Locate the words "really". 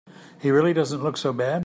0.49-0.73